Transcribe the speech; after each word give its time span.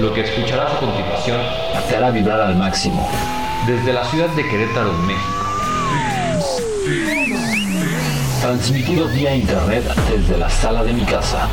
Lo 0.00 0.14
que 0.14 0.22
escucharás 0.22 0.72
a 0.72 0.78
continuación 0.78 1.38
te 1.86 1.96
hará 1.96 2.10
vibrar 2.10 2.40
al 2.40 2.56
máximo. 2.56 3.06
desde 3.66 3.92
la 3.92 4.02
ciudad 4.06 4.28
de 4.30 4.48
Querétaro, 4.48 4.94
México. 4.94 5.44
Transmitido 8.40 9.08
vía 9.08 9.34
internet 9.34 9.84
desde 10.10 10.38
la 10.38 10.48
sala 10.48 10.82
de 10.84 10.94
mi 10.94 11.02
casa. 11.02 11.46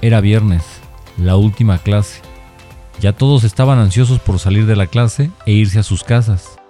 Era 0.00 0.20
viernes, 0.20 0.62
la 1.16 1.36
última 1.36 1.78
clase. 1.78 2.20
Ya 3.00 3.12
todos 3.12 3.42
estaban 3.42 3.78
ansiosos 3.78 4.20
por 4.20 4.38
salir 4.38 4.66
de 4.66 4.76
la 4.76 4.86
clase 4.86 5.30
e 5.46 5.52
irse 5.52 5.80
a 5.80 5.82
sus 5.82 6.04
casas. 6.04 6.60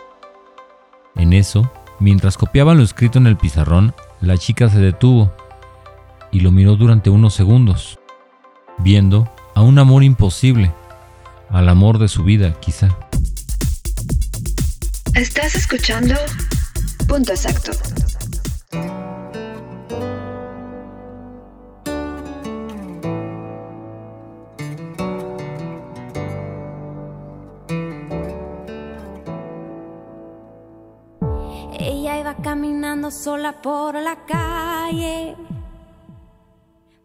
En 1.16 1.34
eso, 1.34 1.70
mientras 2.00 2.38
copiaban 2.38 2.78
lo 2.78 2.82
escrito 2.82 3.18
en 3.18 3.26
el 3.26 3.36
pizarrón, 3.36 3.94
la 4.22 4.38
chica 4.38 4.70
se 4.70 4.78
detuvo 4.78 5.32
y 6.32 6.40
lo 6.40 6.50
miró 6.50 6.76
durante 6.76 7.10
unos 7.10 7.34
segundos, 7.34 8.00
viendo 8.78 9.32
a 9.54 9.60
un 9.60 9.78
amor 9.78 10.02
imposible, 10.02 10.72
al 11.50 11.68
amor 11.68 11.98
de 11.98 12.08
su 12.08 12.24
vida 12.24 12.58
quizá. 12.58 12.88
Estás 15.14 15.54
escuchando 15.54 16.14
Punto 17.06 17.32
Exacto. 17.32 17.72
Ella 31.78 32.20
iba 32.20 32.36
caminando 32.36 33.10
sola 33.10 33.60
por 33.60 33.96
la 33.96 34.24
calle, 34.26 35.36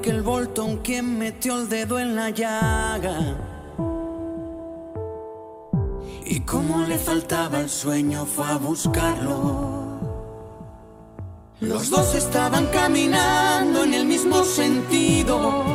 Michael 0.00 0.22
Bolton 0.22 0.78
quien 0.78 1.18
metió 1.18 1.60
el 1.60 1.68
dedo 1.68 1.98
en 1.98 2.16
la 2.16 2.30
llaga. 2.30 3.36
Y 6.24 6.40
como 6.40 6.86
le 6.86 6.96
faltaba 6.96 7.60
el 7.60 7.68
sueño 7.68 8.24
fue 8.24 8.46
a 8.46 8.56
buscarlo. 8.56 10.00
Los 11.60 11.90
dos 11.90 12.14
estaban 12.14 12.68
caminando 12.68 13.84
en 13.84 13.92
el 13.92 14.06
mismo 14.06 14.42
sentido. 14.42 15.66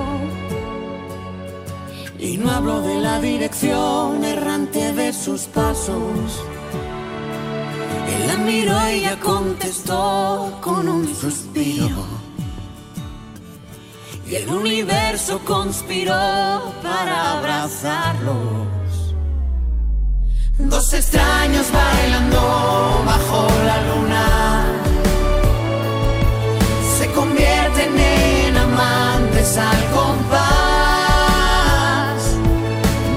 Y 2.18 2.38
no 2.38 2.50
hablo 2.50 2.82
de 2.82 2.96
la 2.96 3.22
dirección 3.22 4.26
errante 4.26 4.92
de 4.94 5.14
sus 5.14 5.42
pasos. 5.42 6.42
Él 8.10 8.28
la 8.28 8.38
miró 8.38 8.90
y 8.90 8.94
ella 9.02 9.20
contestó 9.20 10.58
con 10.62 10.90
un 10.90 11.14
suspiro. 11.14 12.26
Y 14.28 14.36
el 14.36 14.50
universo 14.50 15.40
conspiró 15.46 16.14
para 16.82 17.38
abrazarlos. 17.38 19.14
Dos 20.58 20.94
extraños 20.94 21.68
bailando 21.72 23.04
bajo 23.06 23.48
la 23.66 23.82
luna. 23.90 24.66
Se 26.98 27.12
convierten 27.12 28.00
en 28.00 28.58
amantes 28.58 29.58
al 29.58 29.86
compás 29.94 30.42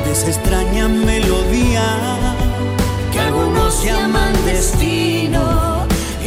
de 0.04 0.12
esa 0.12 0.28
extraña 0.28 0.88
melodía 0.88 1.86
que 3.12 3.20
algunos 3.20 3.82
llaman 3.82 4.34
destino 4.44 5.67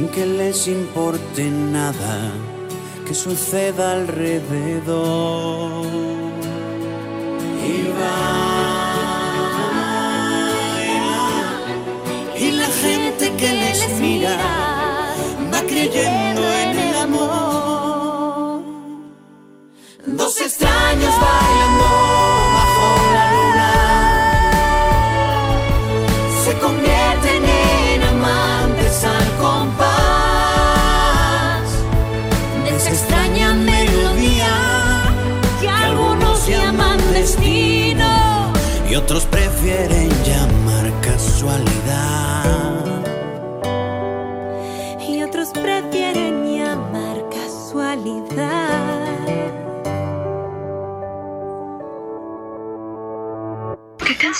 Sin 0.00 0.08
que 0.08 0.24
les 0.24 0.66
importe 0.66 1.50
nada 1.50 2.32
que 3.06 3.14
suceda 3.14 3.92
alrededor. 3.92 5.84
Y 7.72 7.74
bailan 7.98 8.30
y 12.44 12.50
la 12.52 12.68
gente 12.84 13.24
que 13.40 13.50
les 13.62 13.78
mira 14.00 14.36
va 15.52 15.60
creyendo 15.70 16.19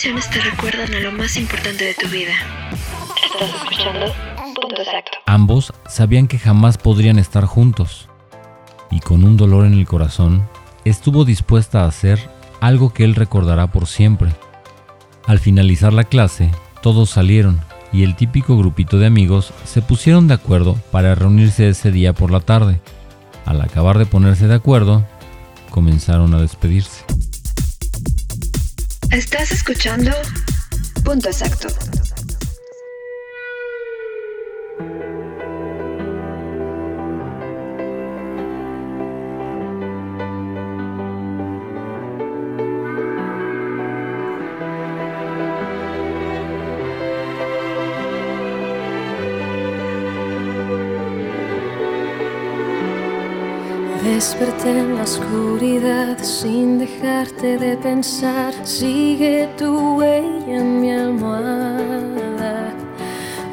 canciones 0.00 0.30
te 0.30 0.40
recuerdan 0.40 0.94
a 0.94 1.00
lo 1.00 1.12
más 1.12 1.36
importante 1.36 1.84
de 1.84 1.92
tu 1.92 2.08
vida? 2.08 2.32
Estás 3.22 3.54
escuchando 3.54 4.06
Punto 4.36 4.80
Exacto. 4.80 5.18
Ambos 5.26 5.74
sabían 5.86 6.26
que 6.26 6.38
jamás 6.38 6.78
podrían 6.78 7.18
estar 7.18 7.44
juntos, 7.44 8.08
y 8.90 9.00
con 9.00 9.24
un 9.24 9.36
dolor 9.36 9.66
en 9.66 9.74
el 9.74 9.86
corazón, 9.86 10.48
estuvo 10.86 11.26
dispuesta 11.26 11.82
a 11.82 11.88
hacer 11.88 12.18
algo 12.62 12.94
que 12.94 13.04
él 13.04 13.14
recordará 13.14 13.72
por 13.72 13.86
siempre. 13.86 14.30
Al 15.26 15.38
finalizar 15.38 15.92
la 15.92 16.04
clase, 16.04 16.50
todos 16.80 17.10
salieron 17.10 17.60
y 17.92 18.02
el 18.02 18.16
típico 18.16 18.56
grupito 18.56 18.98
de 18.98 19.04
amigos 19.04 19.52
se 19.66 19.82
pusieron 19.82 20.28
de 20.28 20.34
acuerdo 20.34 20.76
para 20.90 21.14
reunirse 21.14 21.68
ese 21.68 21.92
día 21.92 22.14
por 22.14 22.30
la 22.30 22.40
tarde. 22.40 22.80
Al 23.44 23.60
acabar 23.60 23.98
de 23.98 24.06
ponerse 24.06 24.46
de 24.46 24.54
acuerdo, 24.54 25.06
comenzaron 25.68 26.32
a 26.32 26.40
despedirse. 26.40 27.04
Estás 29.10 29.50
escuchando 29.50 30.12
Punto 31.04 31.28
Exacto. 31.28 31.99
en 54.64 54.96
la 54.96 55.04
oscuridad 55.04 56.18
sin 56.22 56.78
dejarte 56.78 57.56
de 57.56 57.76
pensar. 57.76 58.52
Sigue 58.64 59.48
tu 59.56 59.96
huella 59.96 60.58
en 60.58 60.80
mi 60.80 60.92
almohada. 60.92 62.74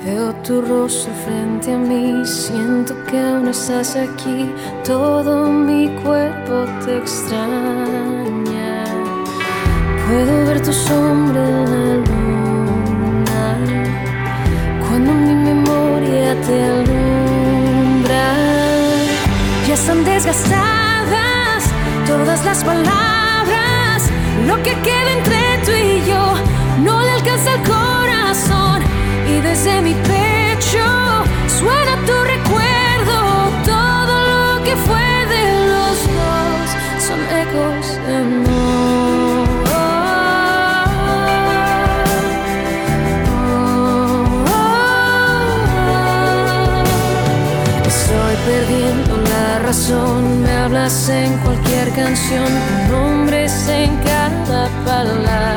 Veo 0.06 0.34
tu 0.44 0.62
rostro 0.62 1.14
frente 1.26 1.74
a 1.74 1.78
mí, 1.78 2.26
siento 2.26 2.94
que 3.06 3.20
aún 3.20 3.48
estás 3.48 3.96
aquí. 3.96 4.52
Todo 4.84 5.50
mi 5.50 5.90
cuerpo 6.04 6.66
te 6.84 6.98
extraña. 6.98 8.84
Puedo 10.08 10.46
ver 10.46 10.62
tu 10.62 10.74
sombra 10.74 11.48
en 11.48 11.66
la 11.74 11.96
luna. 12.08 13.46
Cuando 14.88 15.14
mi 15.14 15.36
memoria 15.36 16.36
te 16.42 16.64
alumbra, 16.64 18.26
ya 19.68 19.74
están 19.74 20.04
desgastadas 20.04 20.77
todas 22.18 22.44
las 22.46 22.64
palabras, 22.64 24.10
lo 24.48 24.56
que 24.64 24.74
queda 24.82 25.12
entre 25.18 25.60
tú 25.66 25.72
y 25.72 26.04
yo, 26.10 26.24
no 26.84 27.04
le 27.04 27.12
alcanza 27.12 27.54
el 27.54 27.62
corazón. 27.62 28.82
Y 29.30 29.40
desde 29.42 29.82
mi 29.82 29.94
pecho 29.94 30.86
suena 31.60 31.94
tu 32.08 32.16
recuerdo, 32.36 33.18
todo 33.66 34.16
lo 34.34 34.64
que 34.64 34.76
fue 34.88 35.10
de 35.34 35.44
los 35.72 35.96
dos 36.18 36.66
son 37.06 37.20
ecos 37.44 37.84
de 38.08 38.14
amor. 38.16 39.48
Oh, 39.70 39.80
oh, 44.10 44.56
oh, 46.64 47.86
Estoy 47.86 48.36
perdiendo 48.50 49.14
la 49.34 49.48
razón, 49.60 50.42
me 50.44 50.52
hablas 50.52 51.10
en 51.10 51.38
cualquier 51.40 51.67
canción, 51.98 52.48
nombres 52.92 53.68
en 53.68 53.98
cada 54.04 54.70
palabra. 54.86 55.57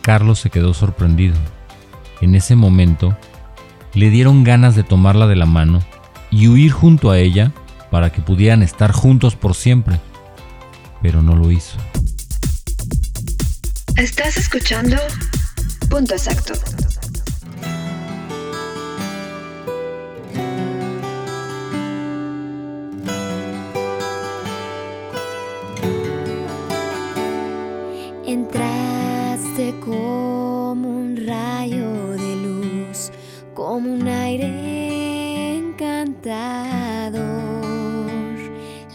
Carlos 0.01 0.39
se 0.39 0.49
quedó 0.49 0.73
sorprendido. 0.73 1.35
En 2.21 2.35
ese 2.35 2.55
momento, 2.55 3.17
le 3.93 4.11
dieron 4.11 4.45
ganas 4.45 4.77
de 4.77 4.83
tomarla 4.83 5.27
de 5.27 5.35
la 5.35 5.45
mano 5.45 5.81
y 6.31 6.47
huir 6.47 6.71
junto 6.71 7.11
a 7.11 7.19
ella 7.19 7.51
para 7.91 8.11
que 8.11 8.21
pudieran 8.21 8.63
estar 8.63 8.91
juntos 8.91 9.35
por 9.35 9.55
siempre, 9.55 9.99
pero 11.01 11.21
no 11.21 11.35
lo 11.35 11.51
hizo. 11.51 11.77
Estás 13.95 14.37
escuchando 14.37 14.97
Punto 15.89 16.13
Exacto. 16.13 16.53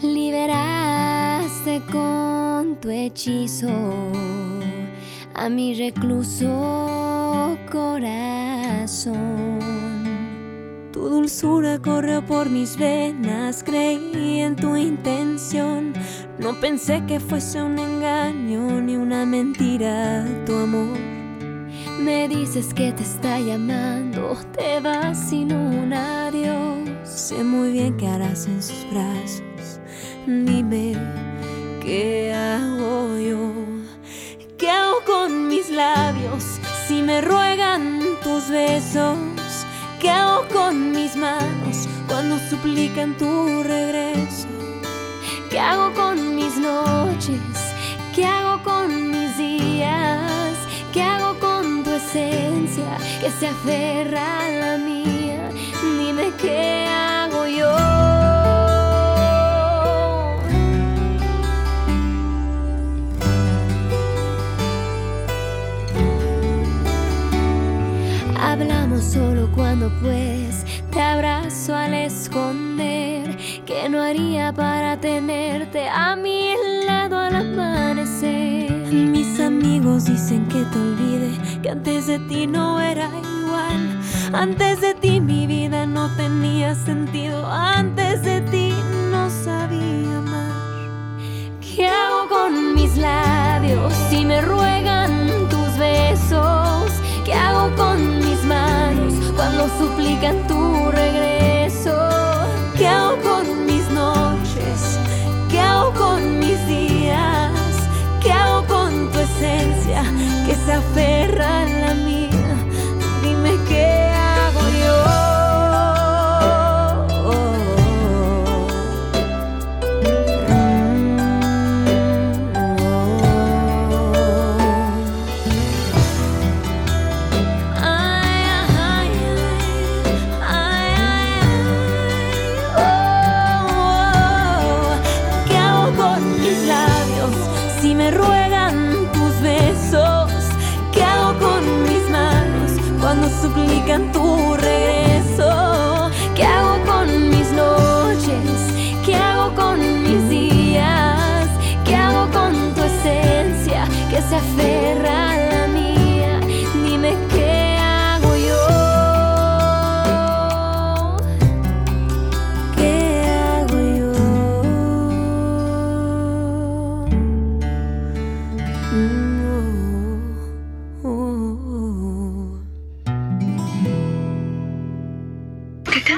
Liberaste 0.03 1.81
con 1.91 2.75
tu 2.79 2.91
hechizo 2.91 3.69
a 5.33 5.49
mi 5.49 5.73
recluso 5.73 7.57
corazón. 7.71 9.59
Tu 10.91 10.99
dulzura 11.09 11.79
corrió 11.79 12.23
por 12.23 12.51
mis 12.51 12.77
venas, 12.77 13.63
creí 13.63 14.41
en 14.41 14.55
tu 14.55 14.75
intención. 14.75 15.93
No 16.37 16.59
pensé 16.59 17.03
que 17.07 17.19
fuese 17.19 17.63
un 17.63 17.79
engaño 17.79 18.79
ni 18.79 18.95
una 18.95 19.25
mentira 19.25 20.23
tu 20.45 20.53
amor. 20.53 21.12
Me 22.03 22.27
dices 22.27 22.73
que 22.73 22.91
te 22.91 23.01
está 23.01 23.39
llamando, 23.39 24.35
te 24.57 24.81
vas 24.81 25.29
sin 25.29 25.53
un 25.53 25.93
adiós. 25.93 26.89
Sé 27.05 27.45
muy 27.45 27.71
bien 27.71 27.95
qué 27.95 28.07
harás 28.07 28.45
en 28.45 28.61
sus 28.61 28.85
brazos. 28.91 29.79
Dime, 30.27 30.97
¿qué 31.81 32.33
hago 32.33 33.17
yo? 33.17 33.53
¿Qué 34.57 34.69
hago 34.69 34.97
con 35.05 35.47
mis 35.47 35.69
labios 35.69 36.43
si 36.87 37.01
me 37.01 37.21
ruegan 37.21 38.01
tus 38.21 38.49
besos? 38.49 39.17
¿Qué 40.01 40.09
hago 40.09 40.45
con 40.49 40.91
mis 40.91 41.15
manos 41.15 41.87
cuando 42.09 42.37
suplican 42.49 43.17
tu 43.17 43.63
regreso? 43.63 44.49
¿Qué 45.49 45.57
hago 45.57 45.93
con 45.93 46.35
mis 46.35 46.57
noches? 46.57 47.39
¿Qué 48.13 48.25
hago 48.25 48.61
con 48.61 49.09
mis 49.09 49.37
días? 49.37 50.57
¿Qué 50.91 51.01
hago 51.01 51.32
que 52.13 53.31
se 53.39 53.47
aferra 53.47 54.45
a 54.45 54.49
la 54.51 54.77
mía? 54.77 55.49
Dime 55.81 56.31
qué 56.39 56.85
hago 56.87 57.47
yo. 57.47 57.71
Hablamos 68.39 69.03
solo 69.03 69.49
cuando 69.55 69.91
pues 69.99 70.65
te 70.91 71.01
abrazo 71.01 71.75
al 71.75 71.95
esconder 71.95 73.35
que 73.65 73.89
no 73.89 73.99
haría 74.03 74.53
para 74.53 74.99
tenerte 74.99 75.87
a 75.87 76.15
mi 76.15 76.53
lado 76.85 77.17
al 77.17 77.35
amanecer. 77.35 78.71
Mis 78.91 79.39
amigos 79.39 80.05
dicen 80.05 80.47
que 80.47 80.63
te 80.65 80.77
olvide, 80.77 81.31
que 81.63 81.69
antes 81.69 82.07
de 82.07 82.19
ti 82.19 82.45
no 82.45 82.81
era 82.81 83.07
igual. 83.07 84.01
Antes 84.33 84.81
de 84.81 84.93
ti 84.95 85.21
mi 85.21 85.47
vida 85.47 85.85
no 85.85 86.09
tenía 86.17 86.75
sentido, 86.75 87.49
antes 87.49 88.21
de 88.21 88.41
ti 88.41 88.73
no 89.09 89.29
sabía 89.29 90.17
amar. 90.17 91.19
¿Qué 91.61 91.87
hago 91.87 92.27
con 92.27 92.75
mis 92.75 92.97
labios 92.97 93.93
si 94.09 94.25
me 94.25 94.41
ruegan 94.41 95.47
tus 95.49 95.77
besos? 95.77 96.91
¿Qué 97.23 97.33
hago 97.33 97.73
con 97.77 98.17
mis 98.17 98.43
manos 98.43 99.13
cuando 99.37 99.69
suplican 99.79 100.45
tu 100.47 100.91
regreso? 100.91 101.52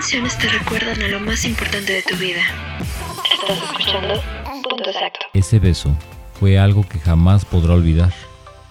Canciones 0.06 0.38
te 0.38 0.48
recuerdan 0.50 1.02
a 1.02 1.08
lo 1.08 1.20
más 1.20 1.46
importante 1.46 1.94
de 1.94 2.04
tu 2.04 2.16
vida? 2.18 2.42
Estás 3.34 3.58
escuchando 3.58 4.22
Punto 4.62 4.88
Exacto. 4.88 5.26
Ese 5.34 5.58
beso 5.58 5.96
fue 6.40 6.60
algo 6.60 6.88
que 6.88 7.00
jamás 7.00 7.44
podrá 7.44 7.74
olvidar 7.74 8.14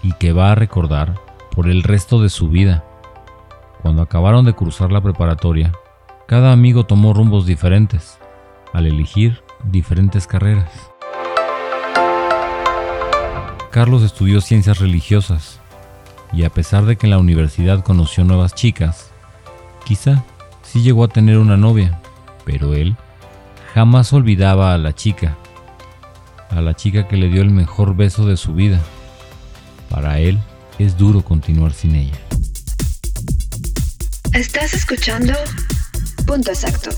y 0.05 0.13
que 0.13 0.33
va 0.33 0.53
a 0.53 0.55
recordar 0.55 1.17
por 1.51 1.69
el 1.69 1.83
resto 1.83 2.23
de 2.23 2.29
su 2.29 2.51
vida. 2.51 2.85
Cuando 3.83 4.01
acabaron 4.01 4.45
de 4.45 4.55
cruzar 4.55 4.93
la 4.93 5.01
preparatoria, 5.01 5.73
cada 6.29 6.53
amigo 6.53 6.87
tomó 6.87 7.13
rumbos 7.13 7.47
diferentes, 7.47 8.17
al 8.73 8.87
elegir 8.87 9.43
diferentes 9.65 10.29
carreras. 10.29 10.71
Carlos 13.73 14.05
estudió 14.05 14.41
ciencias 14.41 14.79
religiosas 14.79 15.61
y 16.33 16.45
a 16.45 16.51
pesar 16.51 16.85
de 16.85 16.95
que 16.95 17.09
en 17.09 17.11
la 17.11 17.19
universidad 17.19 17.83
conoció 17.83 18.23
nuevas 18.23 18.55
chicas, 18.55 19.11
quizá 19.85 20.23
sí 20.75 20.83
llegó 20.83 21.05
a 21.05 21.09
tener 21.09 21.39
una 21.39 21.57
novia, 21.57 22.01
pero 22.45 22.75
él 22.75 22.97
jamás 23.75 24.13
olvidaba 24.13 24.75
a 24.75 24.79
la 24.79 24.93
chica, 24.93 25.37
a 26.51 26.61
la 26.61 26.75
chica 26.75 27.07
que 27.07 27.17
le 27.17 27.29
dio 27.29 27.43
el 27.43 27.53
mejor 27.53 27.95
beso 27.95 28.27
de 28.27 28.37
su 28.37 28.55
vida. 28.55 28.81
Para 29.89 30.19
él 30.19 30.37
es 30.81 30.99
duro 30.99 31.23
continuar 31.23 31.73
sin 31.73 31.95
ella. 31.95 32.19
Estás 34.33 34.75
escuchando 34.75 35.33
Punto 36.27 36.51
Exacto. 36.51 36.91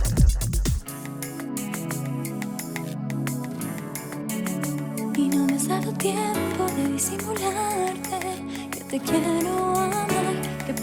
Y 5.18 5.28
no 5.28 5.44
me 5.44 5.54
has 5.54 5.68
dado 5.68 5.92
tiempo 5.92 6.64
de 6.78 6.92
disimularte 6.92 8.70
que 8.70 8.80
te 8.84 9.00
quiero 9.00 9.85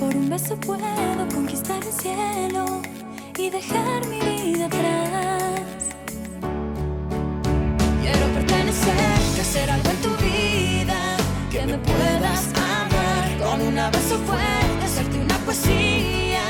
por 0.04 0.16
un 0.16 0.30
beso 0.30 0.56
puedo 0.58 1.28
conquistar 1.34 1.82
el 1.82 1.94
cielo 1.94 2.66
y 3.38 3.50
dejar 3.50 4.06
mi 4.08 4.20
vida 4.20 4.66
atrás. 4.66 5.82
Quiero 8.02 8.26
pertenecer, 8.38 9.18
hacer 9.46 9.70
algo 9.70 9.90
en 9.96 10.00
tu 10.06 10.12
vida, 10.28 11.00
que 11.52 11.66
me 11.66 11.78
puedas 11.78 12.42
amar 12.80 13.26
con 13.44 13.62
un 13.70 13.78
abrazo 13.78 14.18
fuerte, 14.28 14.84
hacerte 14.86 15.18
una 15.20 15.38
poesía, 15.46 16.46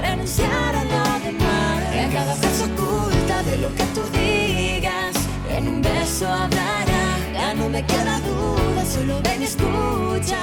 renunciar 0.00 0.72
a 0.82 0.84
lo 0.94 1.04
demás, 1.26 1.78
que 1.92 2.08
cada 2.12 2.34
frase 2.34 2.64
oculta 2.70 3.42
de 3.48 3.56
lo 3.58 3.68
que 3.74 3.84
tú 3.94 4.02
digas, 4.18 5.14
en 5.56 5.68
un 5.68 5.80
beso 5.80 6.26
hablará, 6.28 7.04
ya 7.32 7.54
no 7.54 7.68
me 7.70 7.82
queda 7.86 8.20
duda, 8.20 8.84
solo 8.84 9.14
ven 9.22 9.40
y 9.42 9.44
escucha, 9.44 10.40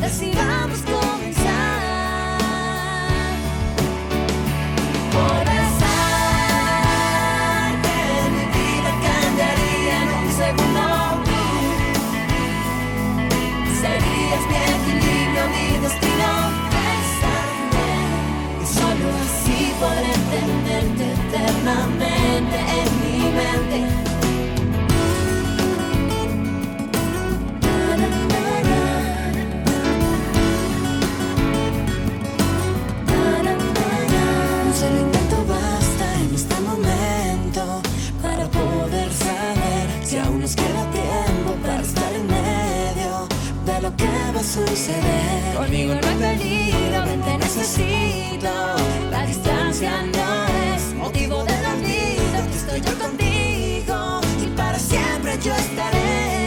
decidamos. 0.00 0.64
Destino. 15.84 16.30
Y 18.62 18.66
solo 18.66 19.06
así 19.24 19.72
podré 19.80 20.14
tenerte 20.32 21.04
eternamente 21.12 22.56
en 22.78 22.88
mi 23.00 23.18
mente. 23.38 24.13
Suceder. 44.42 45.54
Conmigo 45.56 45.94
no 45.94 46.08
hay 46.08 46.16
peligro, 46.16 47.04
te 47.24 47.38
necesito. 47.38 48.50
La 49.10 49.26
distancia 49.26 50.02
no 50.02 50.74
es 50.74 50.94
motivo 50.94 51.44
de 51.44 51.62
la 51.62 51.74
vida. 51.74 52.44
Aquí 52.44 52.56
estoy 52.56 52.80
yo 52.80 52.98
contigo 52.98 54.20
y 54.42 54.46
para 54.56 54.78
siempre 54.78 55.38
yo 55.42 55.54
estaré. 55.54 56.43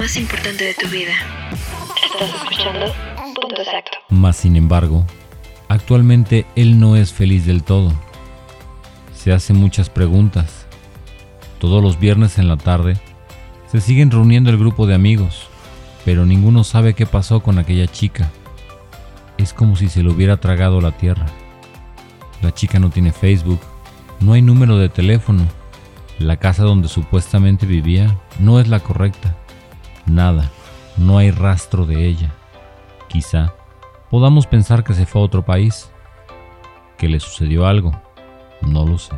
Más 0.00 0.16
importante 0.16 0.64
de 0.64 0.72
tu 0.72 0.88
vida? 0.88 1.12
Estás 1.50 2.34
escuchando 2.34 2.86
Punto 3.16 3.60
Exacto. 3.60 3.98
Mas 4.08 4.36
sin 4.36 4.56
embargo, 4.56 5.04
actualmente 5.68 6.46
él 6.56 6.80
no 6.80 6.96
es 6.96 7.12
feliz 7.12 7.44
del 7.44 7.62
todo. 7.62 7.92
Se 9.14 9.30
hace 9.30 9.52
muchas 9.52 9.90
preguntas. 9.90 10.64
Todos 11.58 11.82
los 11.82 12.00
viernes 12.00 12.38
en 12.38 12.48
la 12.48 12.56
tarde 12.56 12.96
se 13.70 13.82
siguen 13.82 14.10
reuniendo 14.10 14.48
el 14.48 14.56
grupo 14.56 14.86
de 14.86 14.94
amigos, 14.94 15.48
pero 16.06 16.24
ninguno 16.24 16.64
sabe 16.64 16.94
qué 16.94 17.04
pasó 17.04 17.42
con 17.42 17.58
aquella 17.58 17.86
chica. 17.86 18.30
Es 19.36 19.52
como 19.52 19.76
si 19.76 19.90
se 19.90 20.02
lo 20.02 20.12
hubiera 20.12 20.38
tragado 20.38 20.80
la 20.80 20.92
tierra. 20.92 21.26
La 22.40 22.54
chica 22.54 22.78
no 22.78 22.88
tiene 22.88 23.12
Facebook, 23.12 23.60
no 24.20 24.32
hay 24.32 24.40
número 24.40 24.78
de 24.78 24.88
teléfono, 24.88 25.46
la 26.18 26.38
casa 26.38 26.62
donde 26.62 26.88
supuestamente 26.88 27.66
vivía 27.66 28.16
no 28.38 28.60
es 28.60 28.68
la 28.68 28.80
correcta. 28.80 29.36
Nada, 30.10 30.50
no 30.96 31.18
hay 31.18 31.30
rastro 31.30 31.86
de 31.86 32.04
ella. 32.04 32.34
Quizá 33.08 33.54
podamos 34.10 34.44
pensar 34.44 34.82
que 34.82 34.92
se 34.92 35.06
fue 35.06 35.20
a 35.20 35.24
otro 35.24 35.44
país, 35.44 35.88
que 36.98 37.08
le 37.08 37.20
sucedió 37.20 37.64
algo, 37.64 37.92
no 38.60 38.84
lo 38.84 38.98
sé. 38.98 39.14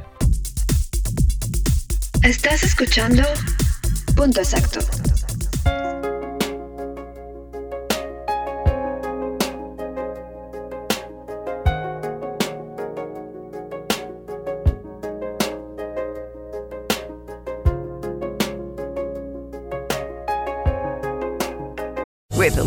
Estás 2.23 2.63
escuchando 2.63 3.23
Punto 4.15 4.41
Exacto. 4.41 4.81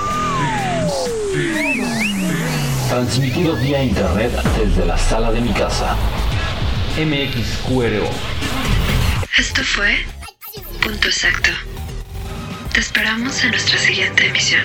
Transmitido 2.88 3.57
vía 3.57 3.82
internet 3.82 4.32
desde 4.59 4.86
la 4.86 4.96
sala 4.96 5.32
de 5.32 5.42
mi 5.42 5.53
casa. 5.53 5.94
MXQRO. 6.96 8.09
Esto 9.36 9.62
fue 9.62 9.99
Punto 10.80 11.09
Exacto. 11.09 11.51
Te 12.72 12.80
esperamos 12.80 13.44
en 13.44 13.51
nuestra 13.51 13.76
siguiente 13.76 14.28
emisión. 14.28 14.64